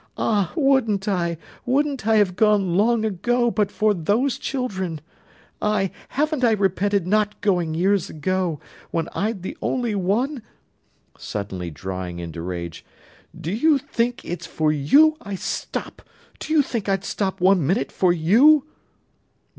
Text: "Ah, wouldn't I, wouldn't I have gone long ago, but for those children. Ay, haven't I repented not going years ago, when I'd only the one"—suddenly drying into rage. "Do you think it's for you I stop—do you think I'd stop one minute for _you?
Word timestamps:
"Ah, 0.17 0.51
wouldn't 0.55 1.07
I, 1.07 1.37
wouldn't 1.63 2.07
I 2.07 2.15
have 2.15 2.35
gone 2.35 2.75
long 2.75 3.05
ago, 3.05 3.51
but 3.51 3.69
for 3.71 3.93
those 3.93 4.39
children. 4.39 4.99
Ay, 5.61 5.91
haven't 6.09 6.43
I 6.43 6.53
repented 6.53 7.05
not 7.05 7.39
going 7.41 7.75
years 7.75 8.09
ago, 8.09 8.59
when 8.89 9.07
I'd 9.13 9.45
only 9.61 9.91
the 9.91 9.99
one"—suddenly 9.99 11.69
drying 11.69 12.17
into 12.17 12.41
rage. 12.41 12.83
"Do 13.39 13.51
you 13.51 13.77
think 13.77 14.25
it's 14.25 14.47
for 14.47 14.71
you 14.71 15.17
I 15.21 15.35
stop—do 15.35 16.51
you 16.51 16.63
think 16.63 16.89
I'd 16.89 17.03
stop 17.03 17.39
one 17.39 17.63
minute 17.67 17.91
for 17.91 18.11
_you? 18.11 18.63